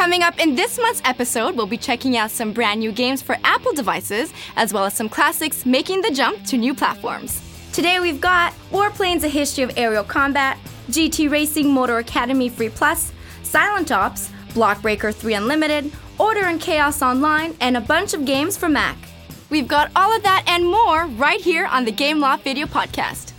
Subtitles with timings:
[0.00, 3.36] Coming up in this month's episode, we'll be checking out some brand new games for
[3.44, 7.42] Apple devices, as well as some classics making the jump to new platforms.
[7.74, 10.56] Today we've got Warplanes A History of Aerial Combat,
[10.88, 17.02] GT Racing Motor Academy Free Plus, Silent Ops, Block Breaker 3 Unlimited, Order and Chaos
[17.02, 18.96] Online, and a bunch of games for Mac.
[19.50, 23.29] We've got all of that and more right here on the Gameloft Video Podcast.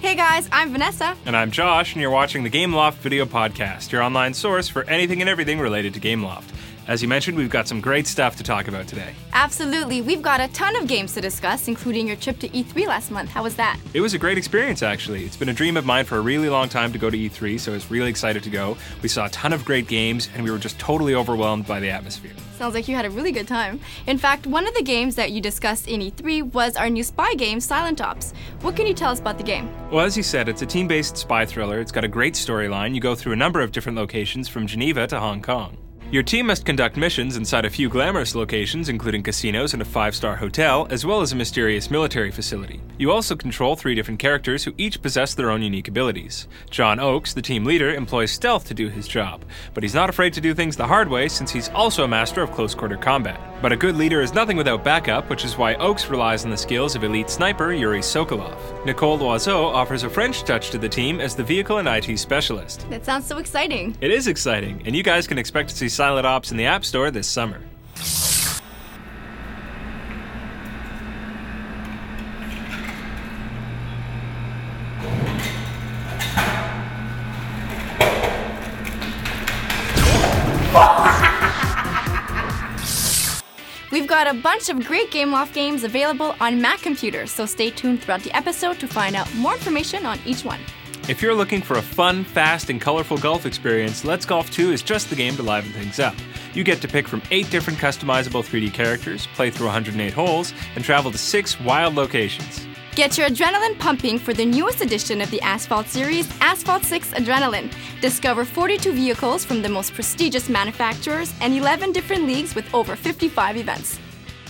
[0.00, 1.16] Hey guys, I'm Vanessa.
[1.26, 5.20] And I'm Josh, and you're watching the Gameloft Video Podcast, your online source for anything
[5.20, 6.44] and everything related to Gameloft.
[6.88, 9.12] As you mentioned, we've got some great stuff to talk about today.
[9.34, 10.00] Absolutely.
[10.00, 13.28] We've got a ton of games to discuss, including your trip to E3 last month.
[13.28, 13.78] How was that?
[13.92, 15.24] It was a great experience, actually.
[15.26, 17.60] It's been a dream of mine for a really long time to go to E3,
[17.60, 18.78] so I was really excited to go.
[19.02, 21.90] We saw a ton of great games, and we were just totally overwhelmed by the
[21.90, 22.32] atmosphere.
[22.56, 23.80] Sounds like you had a really good time.
[24.06, 27.34] In fact, one of the games that you discussed in E3 was our new spy
[27.34, 28.32] game, Silent Ops.
[28.62, 29.70] What can you tell us about the game?
[29.90, 31.80] Well, as you said, it's a team based spy thriller.
[31.80, 32.94] It's got a great storyline.
[32.94, 35.76] You go through a number of different locations from Geneva to Hong Kong.
[36.10, 40.14] Your team must conduct missions inside a few glamorous locations, including casinos and a five
[40.14, 42.80] star hotel, as well as a mysterious military facility.
[42.96, 46.48] You also control three different characters who each possess their own unique abilities.
[46.70, 50.32] John Oakes, the team leader, employs stealth to do his job, but he's not afraid
[50.32, 53.38] to do things the hard way since he's also a master of close quarter combat.
[53.60, 56.56] But a good leader is nothing without backup, which is why Oakes relies on the
[56.56, 58.56] skills of elite sniper Yuri Sokolov.
[58.86, 62.88] Nicole Loiseau offers a French touch to the team as the vehicle and IT specialist.
[62.88, 63.94] That sounds so exciting.
[64.00, 66.84] It is exciting, and you guys can expect to see Silent Ops in the App
[66.84, 67.60] Store this summer.
[83.90, 88.02] We've got a bunch of great Gameloft games available on Mac computers, so stay tuned
[88.02, 90.60] throughout the episode to find out more information on each one.
[91.08, 94.82] If you're looking for a fun, fast, and colorful golf experience, Let's Golf 2 is
[94.82, 96.14] just the game to liven things up.
[96.52, 100.84] You get to pick from 8 different customizable 3D characters, play through 108 holes, and
[100.84, 102.66] travel to 6 wild locations.
[102.94, 107.72] Get your adrenaline pumping for the newest edition of the Asphalt series, Asphalt 6 Adrenaline.
[108.02, 113.56] Discover 42 vehicles from the most prestigious manufacturers and 11 different leagues with over 55
[113.56, 113.98] events.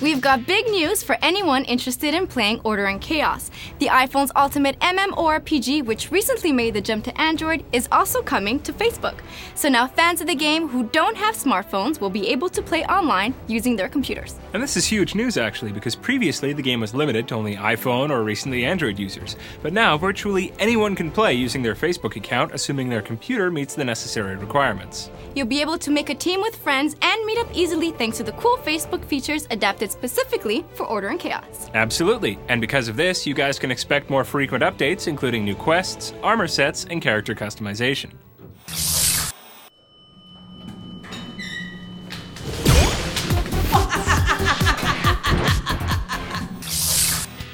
[0.01, 3.51] We've got big news for anyone interested in playing Order and Chaos.
[3.81, 8.73] The iPhone's ultimate MMORPG, which recently made the jump to Android, is also coming to
[8.73, 9.17] Facebook.
[9.57, 12.85] So now fans of the game who don't have smartphones will be able to play
[12.85, 14.37] online using their computers.
[14.53, 18.11] And this is huge news actually, because previously the game was limited to only iPhone
[18.11, 19.35] or recently Android users.
[19.63, 23.85] But now virtually anyone can play using their Facebook account, assuming their computer meets the
[23.85, 25.11] necessary requirements.
[25.35, 28.23] You'll be able to make a team with friends and meet up easily thanks to
[28.23, 31.71] the cool Facebook features adapted specifically for Order and Chaos.
[31.75, 36.15] Absolutely, and because of this, you guys can expect more frequent updates, including new quests,
[36.23, 38.13] armor sets, and character customization.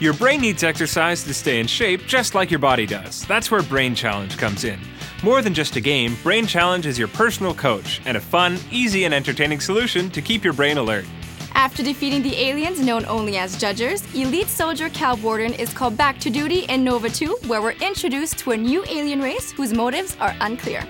[0.01, 3.25] Your brain needs exercise to stay in shape just like your body does.
[3.27, 4.79] That's where Brain Challenge comes in.
[5.23, 9.05] More than just a game, Brain Challenge is your personal coach and a fun, easy,
[9.05, 11.07] and entertaining solution to keep your brain alert.
[11.55, 16.19] After defeating the aliens known only as Judgers, Elite Soldier Kal Wardin is called back
[16.19, 20.17] to duty in Nova 2, where we're introduced to a new alien race whose motives
[20.21, 20.85] are unclear.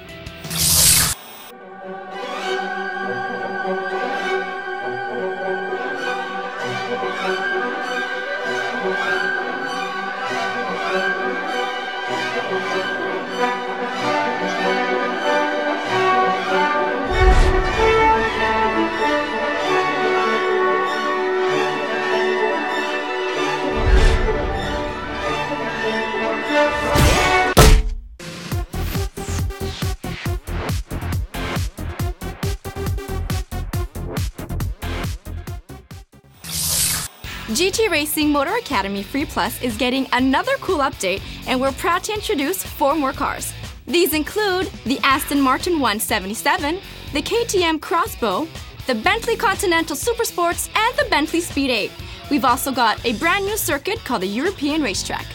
[37.55, 42.13] GT Racing Motor Academy Free Plus is getting another cool update, and we're proud to
[42.13, 43.55] introduce four more cars.
[43.87, 46.81] These include the Aston Martin 177,
[47.13, 48.49] the KTM Crossbow,
[48.89, 51.93] the Bentley Continental Supersports, and the Bentley Speed 8.
[52.29, 55.27] We've also got a brand new circuit called the European Racetrack.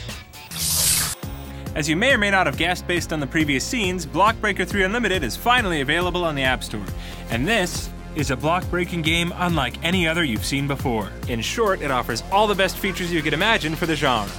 [1.74, 4.66] As you may or may not have guessed based on the previous scenes, Block Breaker
[4.66, 6.83] 3 Unlimited is finally available on the App Store.
[7.30, 11.09] And this is a block breaking game unlike any other you've seen before.
[11.27, 14.29] In short, it offers all the best features you could imagine for the genre.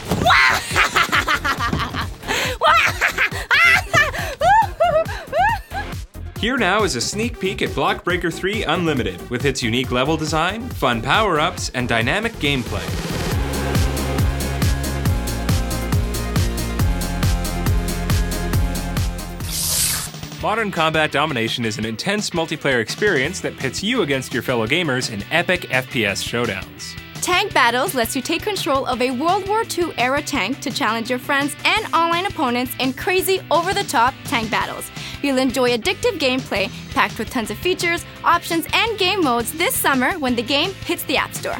[6.45, 10.15] Here now is a sneak peek at Block Breaker 3 Unlimited with its unique level
[10.15, 13.14] design, fun power ups, and dynamic gameplay.
[20.45, 25.11] Modern Combat Domination is an intense multiplayer experience that pits you against your fellow gamers
[25.11, 26.95] in epic FPS showdowns.
[27.19, 31.09] Tank Battles lets you take control of a World War II era tank to challenge
[31.09, 34.87] your friends and online opponents in crazy, over the top tank battles.
[35.23, 40.11] You'll enjoy addictive gameplay packed with tons of features, options, and game modes this summer
[40.19, 41.57] when the game hits the App Store.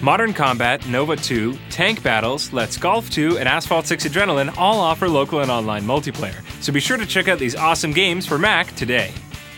[0.00, 5.08] Modern Combat, Nova 2, Tank Battles, Let's Golf 2, and Asphalt 6 Adrenaline all offer
[5.08, 8.74] local and online multiplayer, so be sure to check out these awesome games for Mac
[8.74, 9.12] today.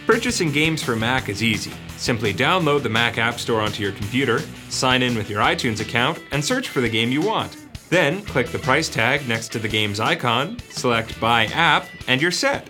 [0.07, 1.71] Purchasing games for Mac is easy.
[1.97, 6.19] Simply download the Mac App Store onto your computer, sign in with your iTunes account,
[6.33, 7.57] and search for the game you want.
[7.91, 12.33] Then click the price tag next to the game's icon, select Buy App, and you're
[12.33, 12.69] set.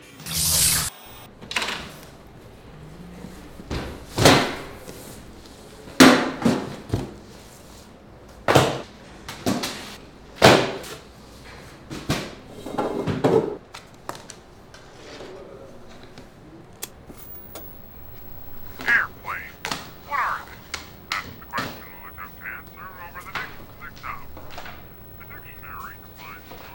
[18.80, 19.40] Airplane.
[20.06, 20.52] What are they?
[21.10, 24.30] That's the question we'll attempt to answer over the next six hours.
[25.18, 26.70] The dictionary defines one.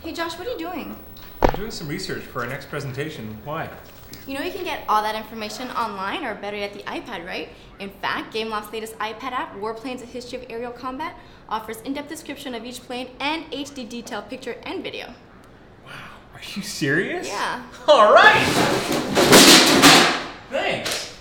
[0.00, 0.96] Hey Josh, what are you doing?
[1.42, 3.36] I'm doing some research for our next presentation.
[3.44, 3.68] Why?
[4.26, 7.48] You know you can get all that information online or better yet the iPad, right?
[7.80, 11.16] In fact, GameLoft's latest iPad app, Warplanes: A History of Aerial Combat,
[11.48, 15.06] offers in-depth description of each plane and HD detailed picture and video.
[15.84, 15.92] Wow,
[16.34, 17.26] are you serious?
[17.26, 17.62] Yeah.
[17.88, 18.44] All right!
[20.50, 21.18] Thanks!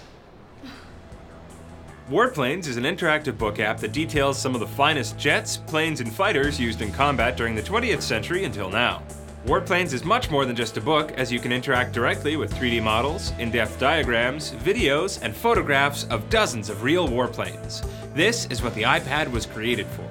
[2.10, 6.14] Warplanes is an interactive book app that details some of the finest jets, planes, and
[6.14, 9.02] fighters used in combat during the 20th century until now.
[9.46, 12.84] Warplanes is much more than just a book, as you can interact directly with 3D
[12.84, 17.84] models, in depth diagrams, videos, and photographs of dozens of real warplanes.
[18.14, 20.08] This is what the iPad was created for.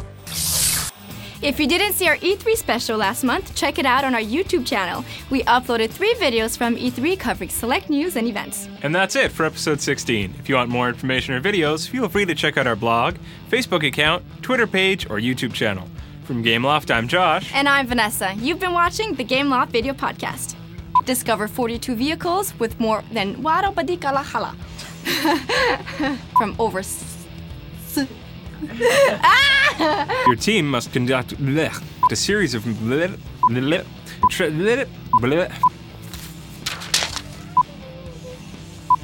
[1.42, 4.66] If you didn't see our E3 special last month, check it out on our YouTube
[4.66, 5.04] channel.
[5.30, 8.68] We uploaded three videos from E3 covering select news and events.
[8.82, 10.34] And that's it for episode 16.
[10.40, 13.14] If you want more information or videos, feel free to check out our blog,
[13.48, 15.88] Facebook account, Twitter page, or YouTube channel.
[16.30, 17.50] From Gameloft, I'm Josh.
[17.52, 18.32] And I'm Vanessa.
[18.36, 20.54] You've been watching the Gameloft Video Podcast.
[21.04, 24.54] Discover 42 vehicles with more than Waro Padikala Hala.
[26.38, 26.78] From over.
[26.78, 27.26] s-
[30.28, 31.74] Your team must conduct bleh,
[32.12, 33.18] a series of bleh,
[33.50, 33.84] bleh,
[34.30, 35.50] tra- bleh, bleh.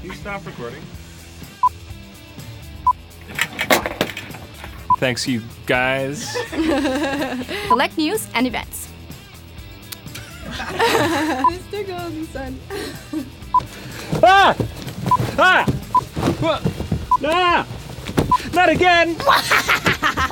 [0.00, 0.82] Can you stop recording?
[4.98, 6.34] Thanks, you guys.
[7.68, 8.88] Collect news and events.
[14.22, 14.56] ah!
[15.38, 15.64] Ah!
[16.40, 16.62] What?
[17.22, 17.66] Ah!
[18.54, 19.16] Not again!